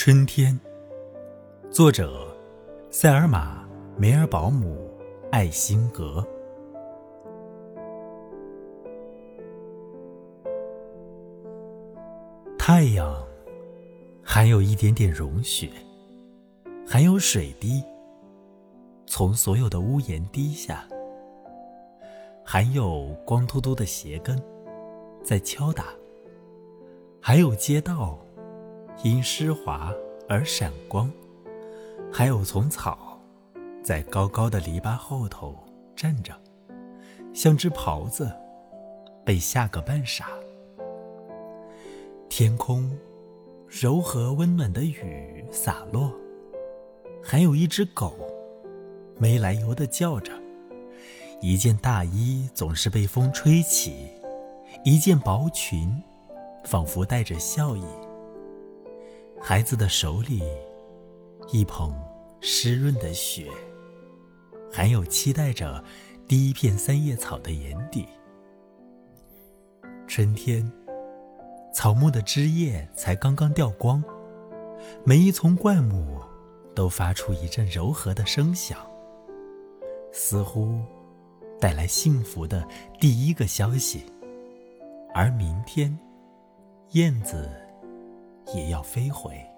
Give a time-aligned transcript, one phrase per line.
[0.00, 0.56] 春天，
[1.72, 2.32] 作者
[2.88, 3.64] 塞尔玛·
[3.98, 4.88] 梅尔保姆·
[5.32, 6.24] 艾辛格。
[12.56, 13.26] 太阳
[14.22, 15.68] 还有一点点融雪，
[16.86, 17.82] 还有水滴
[19.04, 20.86] 从所有的屋檐滴下，
[22.44, 24.40] 还有光秃秃的鞋跟
[25.24, 25.86] 在敲打，
[27.20, 28.16] 还有街道。
[29.04, 29.94] 因湿滑
[30.28, 31.08] 而闪光，
[32.12, 33.20] 还有丛草，
[33.80, 35.56] 在高高的篱笆后头
[35.94, 36.34] 站着，
[37.32, 38.28] 像只狍子，
[39.24, 40.26] 被吓个半傻。
[42.28, 42.90] 天空，
[43.68, 46.12] 柔和温暖的雨洒落，
[47.22, 48.16] 还有一只狗，
[49.16, 50.32] 没来由的叫着。
[51.40, 54.08] 一件大衣总是被风吹起，
[54.84, 56.02] 一件薄裙，
[56.64, 57.84] 仿佛带着笑意。
[59.40, 60.42] 孩子的手里，
[61.52, 61.94] 一捧
[62.40, 63.48] 湿润的雪，
[64.70, 65.82] 还有期待着
[66.26, 68.06] 第一片三叶草的眼底。
[70.06, 70.70] 春天，
[71.72, 74.02] 草木的枝叶才刚刚掉光，
[75.04, 76.20] 每一丛灌木
[76.74, 78.78] 都发出一阵柔和的声响，
[80.12, 80.80] 似乎
[81.60, 82.66] 带来幸福的
[83.00, 84.02] 第一个消息。
[85.14, 85.96] 而明天，
[86.90, 87.48] 燕子。
[88.54, 89.57] 也要飞回。